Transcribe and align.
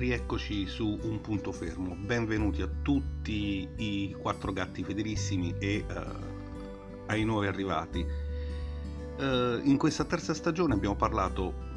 rieccoci 0.00 0.66
su 0.66 0.98
un 1.02 1.20
punto 1.20 1.52
fermo. 1.52 1.94
Benvenuti 1.94 2.62
a 2.62 2.68
tutti 2.80 3.68
i 3.76 4.16
quattro 4.18 4.50
gatti 4.50 4.82
fedelissimi 4.82 5.54
e 5.58 5.84
uh, 5.86 7.04
ai 7.04 7.22
nuovi 7.22 7.46
arrivati. 7.46 8.00
Uh, 9.18 9.60
in 9.62 9.76
questa 9.76 10.04
terza 10.04 10.32
stagione 10.32 10.72
abbiamo 10.72 10.96
parlato 10.96 11.68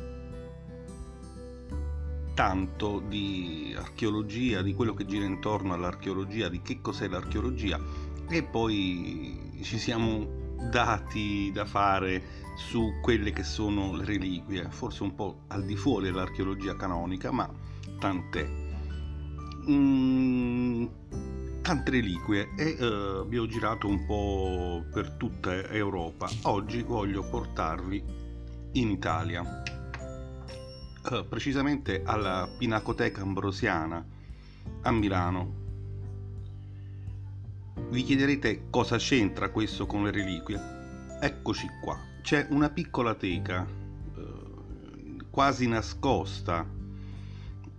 tanto 2.33 3.03
di 3.05 3.75
archeologia, 3.77 4.61
di 4.61 4.73
quello 4.73 4.93
che 4.93 5.05
gira 5.05 5.25
intorno 5.25 5.73
all'archeologia, 5.73 6.47
di 6.47 6.61
che 6.61 6.79
cos'è 6.79 7.09
l'archeologia 7.09 7.77
e 8.29 8.41
poi 8.41 9.51
ci 9.63 9.77
siamo 9.77 10.55
dati 10.71 11.51
da 11.53 11.65
fare 11.65 12.23
su 12.55 12.93
quelle 13.01 13.33
che 13.33 13.43
sono 13.43 13.97
le 13.97 14.05
reliquie, 14.05 14.69
forse 14.69 15.03
un 15.03 15.13
po' 15.13 15.41
al 15.47 15.65
di 15.65 15.75
fuori 15.75 16.05
dell'archeologia 16.05 16.77
canonica, 16.77 17.29
ma 17.29 17.72
tant'è. 17.99 18.47
Mm, 19.69 20.85
tante 21.63 21.91
reliquie 21.91 22.49
e 22.57 22.75
uh, 22.77 23.21
abbiamo 23.21 23.47
girato 23.47 23.87
un 23.87 24.05
po' 24.05 24.83
per 24.91 25.11
tutta 25.11 25.69
Europa. 25.69 26.29
Oggi 26.43 26.81
voglio 26.81 27.23
portarvi 27.23 28.03
in 28.73 28.89
Italia, 28.89 29.63
uh, 31.09 31.27
precisamente 31.27 32.03
alla 32.03 32.49
Pinacoteca 32.57 33.21
Ambrosiana 33.21 34.05
a 34.81 34.91
Milano. 34.91 35.61
Vi 37.89 38.03
chiederete 38.03 38.65
cosa 38.69 38.97
c'entra 38.97 39.49
questo 39.49 39.85
con 39.85 40.03
le 40.03 40.11
reliquie? 40.11 40.59
Eccoci 41.21 41.67
qua. 41.81 41.97
C'è 42.21 42.47
una 42.49 42.69
piccola 42.69 43.15
teca, 43.15 43.65
uh, 44.15 45.29
quasi 45.29 45.65
nascosta, 45.67 46.67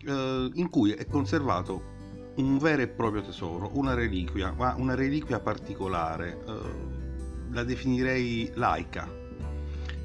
eh, 0.06 0.50
in 0.54 0.68
cui 0.70 0.92
è 0.92 1.06
conservato 1.06 1.92
un 2.36 2.58
vero 2.58 2.82
e 2.82 2.88
proprio 2.88 3.22
tesoro, 3.22 3.70
una 3.74 3.94
reliquia, 3.94 4.52
ma 4.56 4.74
una 4.76 4.94
reliquia 4.94 5.40
particolare, 5.40 6.40
eh, 6.46 7.52
la 7.52 7.62
definirei 7.62 8.50
laica. 8.54 9.08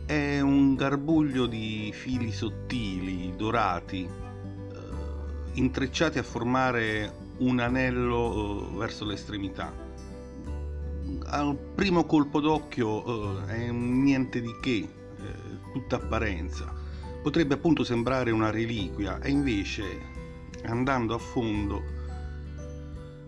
È 0.05 0.39
un 0.39 0.75
garbuglio 0.75 1.45
di 1.45 1.91
fili 1.93 2.31
sottili, 2.31 3.35
dorati, 3.35 4.03
eh, 4.03 4.77
intrecciati 5.53 6.19
a 6.19 6.23
formare 6.23 7.13
un 7.39 7.59
anello 7.59 8.69
eh, 8.73 8.77
verso 8.77 9.05
l'estremità. 9.05 9.87
Al 11.25 11.57
primo 11.75 12.05
colpo 12.05 12.39
d'occhio 12.39 13.47
eh, 13.47 13.65
è 13.65 13.71
niente 13.71 14.41
di 14.41 14.55
che, 14.61 14.77
eh, 14.77 15.71
tutta 15.73 15.95
apparenza 15.97 16.79
potrebbe 17.21 17.55
appunto 17.55 17.83
sembrare 17.83 18.31
una 18.31 18.49
reliquia 18.49 19.19
e 19.19 19.29
invece 19.29 20.17
andando 20.63 21.13
a 21.13 21.17
fondo 21.17 21.97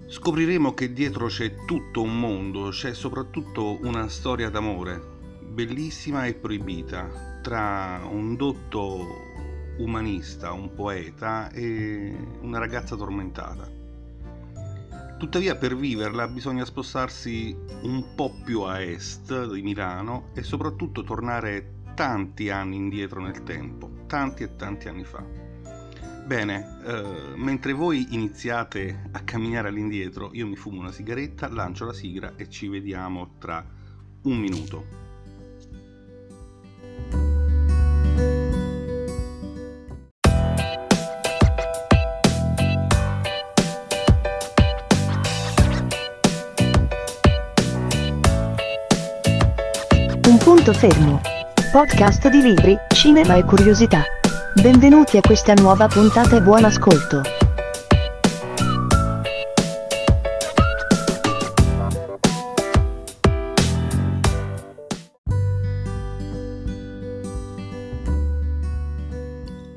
scopriremo 0.07 0.73
che 0.73 0.91
dietro 0.91 1.27
c'è 1.27 1.55
tutto 1.65 2.01
un 2.01 2.19
mondo, 2.19 2.67
c'è 2.69 2.93
soprattutto 2.93 3.79
una 3.83 4.09
storia 4.09 4.49
d'amore 4.49 5.01
bellissima 5.41 6.25
e 6.25 6.33
proibita 6.33 7.39
tra 7.41 8.01
un 8.09 8.35
dotto 8.35 9.29
umanista, 9.77 10.51
un 10.51 10.73
poeta 10.73 11.49
e 11.51 12.13
una 12.41 12.59
ragazza 12.59 12.97
tormentata. 12.97 13.69
Tuttavia 15.17 15.55
per 15.55 15.77
viverla 15.77 16.27
bisogna 16.27 16.65
spostarsi 16.65 17.55
un 17.83 18.13
po' 18.15 18.33
più 18.43 18.61
a 18.61 18.81
est 18.81 19.53
di 19.53 19.61
Milano 19.61 20.29
e 20.33 20.43
soprattutto 20.43 21.03
tornare 21.03 21.79
tanti 21.93 22.49
anni 22.49 22.75
indietro 22.75 23.21
nel 23.21 23.43
tempo, 23.43 23.89
tanti 24.07 24.43
e 24.43 24.55
tanti 24.55 24.87
anni 24.87 25.03
fa. 25.03 25.23
Bene, 26.25 26.77
eh, 26.85 27.35
mentre 27.35 27.73
voi 27.73 28.07
iniziate 28.11 29.09
a 29.11 29.19
camminare 29.21 29.67
all'indietro, 29.67 30.29
io 30.33 30.47
mi 30.47 30.55
fumo 30.55 30.79
una 30.79 30.91
sigaretta, 30.91 31.49
lancio 31.49 31.85
la 31.85 31.93
sigla 31.93 32.33
e 32.37 32.49
ci 32.49 32.67
vediamo 32.67 33.35
tra 33.37 33.65
un 34.23 34.37
minuto. 34.37 34.99
Un 50.23 50.37
punto 50.37 50.71
fermo 50.73 51.40
podcast 51.71 52.27
di 52.27 52.41
libri, 52.41 52.77
cinema 52.93 53.37
e 53.37 53.45
curiosità. 53.45 54.03
Benvenuti 54.61 55.15
a 55.15 55.21
questa 55.21 55.53
nuova 55.53 55.87
puntata 55.87 56.35
e 56.35 56.41
buon 56.41 56.65
ascolto. 56.65 57.21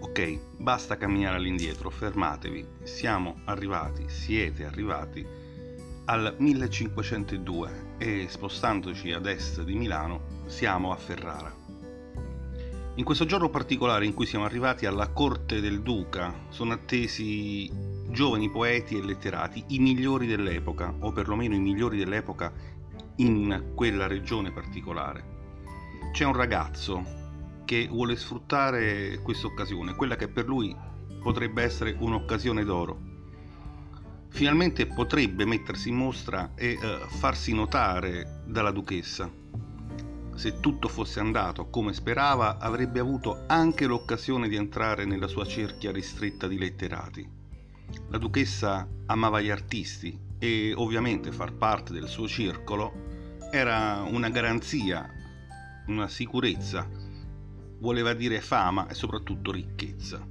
Ok, 0.00 0.38
basta 0.56 0.97
camminare 0.97 1.37
all'indietro, 1.37 1.91
fermatevi. 1.91 2.66
Siamo 2.83 3.37
arrivati, 3.44 4.09
siete 4.09 4.65
arrivati 4.65 5.25
al 6.06 6.34
1502 6.37 7.71
e 7.99 8.27
spostandoci 8.28 9.12
ad 9.12 9.27
est 9.27 9.62
di 9.62 9.75
Milano 9.75 10.43
siamo 10.47 10.91
a 10.91 10.97
Ferrara. 10.97 11.64
In 12.97 13.03
questo 13.03 13.25
giorno 13.25 13.49
particolare 13.49 14.06
in 14.06 14.15
cui 14.15 14.25
siamo 14.25 14.44
arrivati 14.44 14.87
alla 14.87 15.09
corte 15.09 15.60
del 15.60 15.82
duca 15.82 16.32
sono 16.50 16.75
attesi 16.75 17.69
giovani 18.09 18.49
poeti 18.50 18.97
e 18.97 19.03
letterati, 19.03 19.65
i 19.69 19.81
migliori 19.81 20.28
dell'epoca, 20.28 20.94
o 21.00 21.10
perlomeno 21.10 21.56
i 21.56 21.59
migliori 21.59 21.99
dell'epoca 21.99 22.53
in 23.16 23.72
quella 23.75 24.06
regione 24.06 24.53
particolare. 24.53 25.33
C'è 26.12 26.25
un 26.25 26.34
ragazzo 26.34 27.04
che 27.65 27.88
vuole 27.88 28.15
sfruttare 28.15 29.19
questa 29.25 29.49
occasione, 29.49 29.97
quella 29.97 30.15
che 30.15 30.28
per 30.28 30.47
lui 30.47 30.72
potrebbe 31.21 31.65
essere 31.65 31.97
un'occasione 31.99 32.62
d'oro. 32.62 33.00
Finalmente 34.28 34.87
potrebbe 34.87 35.44
mettersi 35.44 35.88
in 35.88 35.97
mostra 35.97 36.53
e 36.54 36.75
uh, 36.75 37.09
farsi 37.09 37.53
notare 37.54 38.44
dalla 38.47 38.71
duchessa 38.71 39.43
se 40.34 40.59
tutto 40.61 40.89
fosse 40.89 41.21
andato 41.21 41.69
come 41.71 41.93
sperava, 41.93 42.59
avrebbe 42.59 43.00
avuto 43.00 43.45
anche 43.47 43.87
l'occasione 43.87 44.49
di 44.49 44.56
entrare 44.56 45.05
nella 45.05 45.28
sua 45.28 45.47
cerchia 45.47 45.93
ristretta 45.93 46.49
di 46.49 46.59
letterati. 46.59 47.28
La 48.09 48.19
duchessa 48.19 48.89
amava 49.06 49.41
gli 49.41 49.50
artisti 49.50 50.19
e 50.39 50.72
ovviamente 50.75 51.31
far 51.31 51.53
parte 51.53 51.93
del 51.93 52.09
suo 52.09 52.27
circolo 52.27 53.39
era 53.50 54.03
una 54.03 54.28
garanzia, 54.31 55.09
una 55.87 56.09
sicurezza, 56.09 56.89
voleva 57.78 58.12
dire 58.15 58.41
fama 58.41 58.89
e 58.89 58.95
soprattutto 58.95 59.53
ricchezza. 59.53 60.27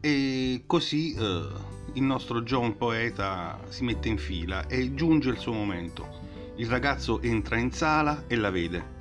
E 0.00 0.64
così 0.66 1.14
eh, 1.14 1.48
il 1.94 2.02
nostro 2.02 2.42
John 2.42 2.76
poeta 2.76 3.60
si 3.68 3.84
mette 3.84 4.08
in 4.08 4.18
fila 4.18 4.66
e 4.66 4.94
giunge 4.94 5.30
il 5.30 5.38
suo 5.38 5.52
momento. 5.52 6.26
Il 6.56 6.66
ragazzo 6.66 7.22
entra 7.22 7.56
in 7.56 7.70
sala 7.70 8.24
e 8.26 8.34
la 8.34 8.50
vede 8.50 8.96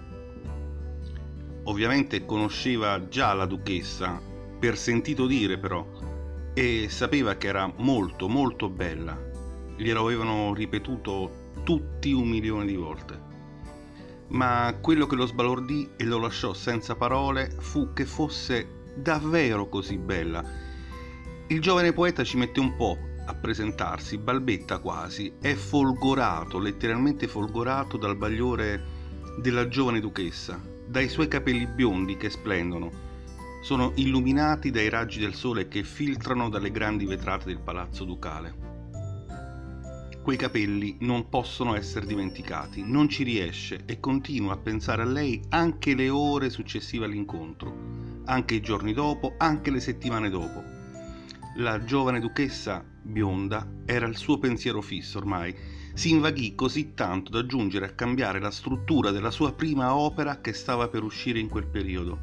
Ovviamente 1.68 2.26
conosceva 2.26 3.10
già 3.10 3.34
la 3.34 3.46
duchessa, 3.46 4.22
per 4.58 4.78
sentito 4.78 5.28
dire 5.28 5.58
però, 5.58 5.86
e 6.54 6.88
sapeva 6.90 7.36
che 7.36 7.48
era 7.48 7.70
molto 7.80 8.30
molto 8.30 8.70
bella. 8.70 9.20
Glielo 9.76 10.06
avevano 10.06 10.54
ripetuto 10.54 11.52
tutti 11.64 12.14
un 12.14 12.30
milione 12.30 12.66
di 12.66 12.76
volte. 12.78 13.20
Ma 14.30 14.78
quello 14.80 15.08
che 15.08 15.16
lo 15.16 15.26
sbalordì 15.26 15.90
e 15.98 16.06
lo 16.06 16.20
lasciò 16.20 16.54
senza 16.54 16.96
parole 16.96 17.54
fu 17.60 17.92
che 17.92 18.06
fosse 18.06 18.94
davvero 18.96 19.68
così 19.68 19.98
bella. 19.98 20.42
Il 21.48 21.60
giovane 21.60 21.92
poeta 21.92 22.24
ci 22.24 22.38
mette 22.38 22.62
un 22.62 22.78
po' 22.78 22.98
a 23.26 23.34
presentarsi, 23.36 24.18
balbetta 24.18 24.80
quasi, 24.80 25.34
è 25.42 25.54
folgorato, 25.54 26.60
letteralmente 26.60 27.28
folgorato 27.28 27.98
dal 27.98 28.16
bagliore 28.16 28.82
della 29.42 29.68
giovane 29.68 30.00
duchessa 30.00 30.76
dai 30.88 31.10
suoi 31.10 31.28
capelli 31.28 31.68
biondi 31.68 32.16
che 32.16 32.30
splendono. 32.30 33.06
Sono 33.62 33.92
illuminati 33.96 34.72
dai 34.72 34.88
raggi 34.88 35.20
del 35.20 35.34
sole 35.34 35.68
che 35.68 35.84
filtrano 35.84 36.48
dalle 36.48 36.72
grandi 36.72 37.06
vetrate 37.06 37.46
del 37.46 37.60
palazzo 37.60 38.06
ducale. 38.06 38.66
Quei 40.24 40.38
capelli 40.38 40.98
non 41.02 41.30
possono 41.30 41.76
essere 41.76 42.06
dimenticati, 42.06 42.84
non 42.86 43.10
ci 43.10 43.24
riesce 43.24 43.84
e 43.86 44.00
continua 44.00 44.54
a 44.54 44.58
pensare 44.58 45.02
a 45.02 45.06
lei 45.06 45.42
anche 45.50 45.94
le 45.96 46.10
ore 46.10 46.50
successive 46.50 47.06
all'incontro, 47.06 48.22
anche 48.26 48.56
i 48.56 48.62
giorni 48.62 48.94
dopo, 48.94 49.36
anche 49.38 49.72
le 49.72 49.80
settimane 49.80 50.30
dopo. 50.30 50.64
La 51.58 51.84
giovane 51.84 52.20
duchessa, 52.20 52.84
bionda, 53.02 53.66
era 53.86 54.06
il 54.06 54.16
suo 54.16 54.38
pensiero 54.38 54.82
fisso 54.82 55.18
ormai 55.18 55.56
si 55.98 56.12
invaghì 56.12 56.54
così 56.54 56.94
tanto 56.94 57.32
da 57.32 57.44
giungere 57.48 57.88
a 57.88 57.90
cambiare 57.90 58.40
la 58.40 58.52
struttura 58.52 59.10
della 59.10 59.32
sua 59.32 59.52
prima 59.52 59.96
opera 59.96 60.42
che 60.42 60.54
stava 60.54 60.90
per 60.90 61.02
uscire 61.02 61.40
in 61.40 61.50
quel 61.50 61.66
periodo. 61.66 62.20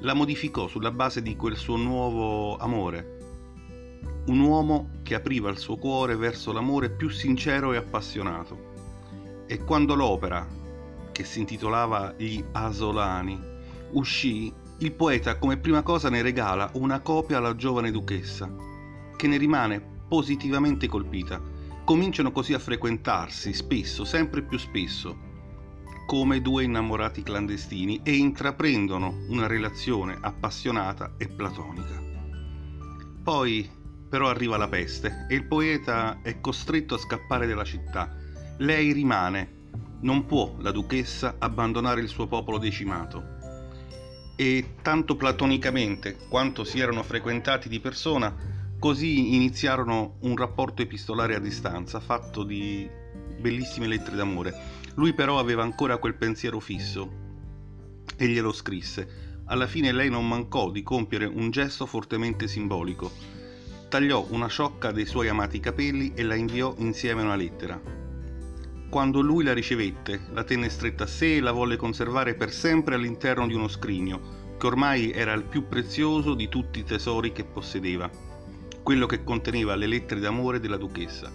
La 0.00 0.14
modificò 0.14 0.66
sulla 0.66 0.90
base 0.90 1.20
di 1.20 1.36
quel 1.36 1.56
suo 1.56 1.76
nuovo 1.76 2.56
amore. 2.56 3.18
un 4.28 4.40
uomo 4.40 4.92
che 5.02 5.14
apriva 5.14 5.50
il 5.50 5.58
suo 5.58 5.76
cuore 5.76 6.16
verso 6.16 6.52
l'amore 6.52 6.88
più 6.88 7.10
sincero 7.10 7.74
e 7.74 7.76
appassionato. 7.76 8.72
E 9.46 9.58
quando 9.58 9.94
l'opera, 9.94 10.46
che 11.12 11.22
si 11.22 11.40
intitolava 11.40 12.14
Gli 12.16 12.42
Asolani, 12.52 13.38
uscì, 13.90 14.50
il 14.78 14.92
poeta 14.92 15.36
come 15.36 15.58
prima 15.58 15.82
cosa 15.82 16.08
ne 16.08 16.22
regala 16.22 16.70
una 16.72 17.00
copia 17.00 17.36
alla 17.36 17.54
giovane 17.54 17.90
duchessa, 17.90 18.50
che 19.16 19.26
ne 19.26 19.36
rimane 19.36 19.82
positivamente 20.08 20.88
colpita. 20.88 21.55
Cominciano 21.86 22.32
così 22.32 22.52
a 22.52 22.58
frequentarsi 22.58 23.52
spesso, 23.52 24.04
sempre 24.04 24.42
più 24.42 24.58
spesso, 24.58 25.16
come 26.04 26.42
due 26.42 26.64
innamorati 26.64 27.22
clandestini 27.22 28.00
e 28.02 28.16
intraprendono 28.16 29.24
una 29.28 29.46
relazione 29.46 30.18
appassionata 30.20 31.14
e 31.16 31.28
platonica. 31.28 32.02
Poi 33.22 33.70
però 34.08 34.28
arriva 34.28 34.56
la 34.56 34.66
peste 34.66 35.26
e 35.28 35.36
il 35.36 35.46
poeta 35.46 36.22
è 36.22 36.40
costretto 36.40 36.96
a 36.96 36.98
scappare 36.98 37.46
dalla 37.46 37.62
città. 37.62 38.16
Lei 38.58 38.90
rimane. 38.90 39.54
Non 40.00 40.26
può 40.26 40.56
la 40.58 40.72
duchessa 40.72 41.36
abbandonare 41.38 42.00
il 42.00 42.08
suo 42.08 42.26
popolo 42.26 42.58
decimato. 42.58 43.22
E 44.34 44.74
tanto 44.82 45.14
platonicamente 45.14 46.16
quanto 46.28 46.64
si 46.64 46.80
erano 46.80 47.04
frequentati 47.04 47.68
di 47.68 47.78
persona, 47.78 48.55
così 48.78 49.34
iniziarono 49.34 50.16
un 50.20 50.36
rapporto 50.36 50.82
epistolare 50.82 51.34
a 51.34 51.40
distanza 51.40 52.00
fatto 52.00 52.42
di 52.42 52.88
bellissime 53.38 53.86
lettere 53.86 54.16
d'amore. 54.16 54.54
Lui 54.94 55.12
però 55.12 55.38
aveva 55.38 55.62
ancora 55.62 55.98
quel 55.98 56.14
pensiero 56.14 56.60
fisso 56.60 57.24
e 58.16 58.26
glielo 58.28 58.52
scrisse. 58.52 59.24
Alla 59.46 59.66
fine 59.66 59.92
lei 59.92 60.10
non 60.10 60.26
mancò 60.26 60.70
di 60.70 60.82
compiere 60.82 61.26
un 61.26 61.50
gesto 61.50 61.86
fortemente 61.86 62.48
simbolico 62.48 63.34
tagliò 63.88 64.26
una 64.30 64.48
ciocca 64.48 64.90
dei 64.90 65.06
suoi 65.06 65.28
amati 65.28 65.60
capelli 65.60 66.12
e 66.14 66.22
la 66.24 66.34
inviò 66.34 66.74
insieme 66.78 67.20
a 67.20 67.24
una 67.24 67.36
lettera. 67.36 67.80
Quando 68.88 69.20
lui 69.20 69.44
la 69.44 69.52
ricevette, 69.52 70.26
la 70.32 70.44
tenne 70.44 70.68
stretta 70.68 71.04
a 71.04 71.06
sé 71.06 71.36
e 71.36 71.40
la 71.40 71.52
volle 71.52 71.76
conservare 71.76 72.34
per 72.34 72.50
sempre 72.50 72.94
all'interno 72.94 73.46
di 73.46 73.54
uno 73.54 73.68
scrigno, 73.68 74.54
che 74.58 74.66
ormai 74.66 75.12
era 75.12 75.32
il 75.32 75.44
più 75.44 75.68
prezioso 75.68 76.34
di 76.34 76.48
tutti 76.48 76.80
i 76.80 76.84
tesori 76.84 77.32
che 77.32 77.44
possedeva, 77.44 78.10
quello 78.86 79.06
che 79.06 79.24
conteneva 79.24 79.74
le 79.74 79.88
lettere 79.88 80.20
d'amore 80.20 80.60
della 80.60 80.76
duchessa. 80.76 81.28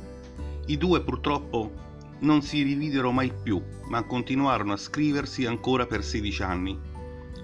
I 0.68 0.78
due 0.78 1.02
purtroppo 1.02 1.74
non 2.20 2.42
si 2.42 2.62
rividero 2.62 3.12
mai 3.12 3.34
più, 3.44 3.62
ma 3.90 4.04
continuarono 4.04 4.72
a 4.72 4.78
scriversi 4.78 5.46
ancora 5.46 5.86
per 5.86 6.02
16 6.02 6.44
anni. 6.44 6.80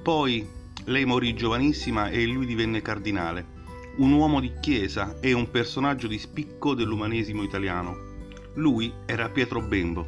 Poi 0.02 0.48
lei 0.86 1.04
morì 1.04 1.34
giovanissima 1.34 2.08
e 2.08 2.26
lui 2.26 2.46
divenne 2.46 2.82
cardinale 2.82 3.56
un 3.98 4.14
uomo 4.14 4.40
di 4.40 4.54
chiesa 4.62 5.18
e 5.20 5.34
un 5.34 5.52
personaggio 5.52 6.08
di 6.08 6.18
spicco 6.18 6.74
dell'umanesimo 6.74 7.44
italiano. 7.44 7.98
Lui 8.54 8.94
era 9.06 9.28
Pietro 9.28 9.60
Bembo. 9.60 10.08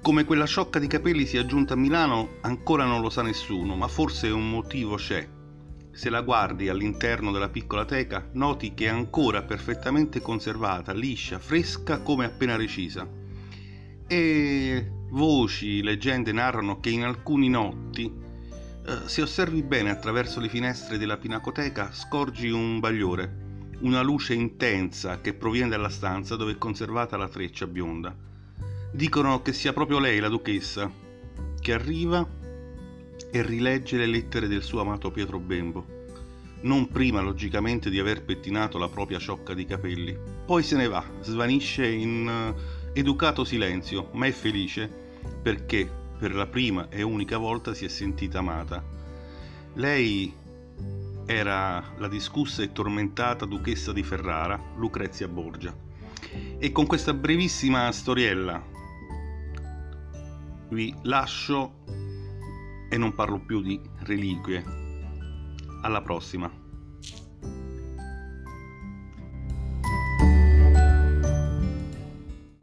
Come 0.00 0.24
quella 0.24 0.46
sciocca 0.46 0.78
di 0.78 0.86
capelli 0.86 1.26
sia 1.26 1.44
giunta 1.44 1.74
a 1.74 1.76
Milano 1.76 2.36
ancora 2.40 2.84
non 2.86 3.02
lo 3.02 3.10
sa 3.10 3.20
nessuno, 3.20 3.76
ma 3.76 3.86
forse 3.86 4.30
un 4.30 4.48
motivo 4.48 4.94
c'è. 4.94 5.35
Se 5.96 6.10
la 6.10 6.20
guardi 6.20 6.68
all'interno 6.68 7.32
della 7.32 7.48
piccola 7.48 7.86
teca, 7.86 8.28
noti 8.32 8.74
che 8.74 8.84
è 8.84 8.88
ancora 8.88 9.44
perfettamente 9.44 10.20
conservata, 10.20 10.92
liscia, 10.92 11.38
fresca 11.38 12.00
come 12.00 12.26
appena 12.26 12.54
recisa. 12.54 13.08
E 14.06 14.90
voci, 15.08 15.82
leggende 15.82 16.32
narrano 16.32 16.80
che 16.80 16.90
in 16.90 17.02
alcuni 17.02 17.48
notti 17.48 18.12
eh, 18.84 19.08
se 19.08 19.22
osservi 19.22 19.62
bene 19.62 19.88
attraverso 19.88 20.38
le 20.38 20.50
finestre 20.50 20.98
della 20.98 21.16
pinacoteca, 21.16 21.90
scorgi 21.92 22.50
un 22.50 22.78
bagliore, 22.78 23.70
una 23.80 24.02
luce 24.02 24.34
intensa 24.34 25.22
che 25.22 25.32
proviene 25.32 25.70
dalla 25.70 25.88
stanza 25.88 26.36
dove 26.36 26.52
è 26.52 26.58
conservata 26.58 27.16
la 27.16 27.30
treccia 27.30 27.66
bionda. 27.66 28.14
Dicono 28.92 29.40
che 29.40 29.54
sia 29.54 29.72
proprio 29.72 29.98
lei, 29.98 30.20
la 30.20 30.28
duchessa, 30.28 30.92
che 31.58 31.72
arriva 31.72 32.44
e 33.30 33.42
rilegge 33.42 33.96
le 33.96 34.06
lettere 34.06 34.48
del 34.48 34.62
suo 34.62 34.80
amato 34.80 35.10
Pietro 35.10 35.38
Bembo. 35.38 35.94
Non 36.62 36.88
prima, 36.88 37.20
logicamente, 37.20 37.90
di 37.90 37.98
aver 37.98 38.24
pettinato 38.24 38.78
la 38.78 38.88
propria 38.88 39.18
ciocca 39.18 39.54
di 39.54 39.66
capelli. 39.66 40.16
Poi 40.44 40.62
se 40.62 40.76
ne 40.76 40.88
va, 40.88 41.04
svanisce 41.20 41.86
in 41.86 42.26
uh, 42.26 42.98
educato 42.98 43.44
silenzio, 43.44 44.08
ma 44.12 44.26
è 44.26 44.32
felice 44.32 44.90
perché 45.42 45.88
per 46.18 46.34
la 46.34 46.46
prima 46.46 46.88
e 46.88 47.02
unica 47.02 47.36
volta 47.36 47.74
si 47.74 47.84
è 47.84 47.88
sentita 47.88 48.38
amata. 48.38 48.82
Lei 49.74 50.32
era 51.26 51.82
la 51.98 52.08
discussa 52.08 52.62
e 52.62 52.72
tormentata 52.72 53.44
duchessa 53.44 53.92
di 53.92 54.02
Ferrara, 54.02 54.60
Lucrezia 54.76 55.28
Borgia. 55.28 55.74
E 56.58 56.72
con 56.72 56.86
questa 56.86 57.12
brevissima 57.12 57.90
storiella 57.92 58.74
vi 60.70 60.94
lascio 61.02 61.84
e 62.88 62.96
non 62.96 63.14
parlo 63.14 63.38
più 63.38 63.62
di 63.62 63.80
reliquie. 64.00 64.64
Alla 65.82 66.02
prossima. 66.02 66.65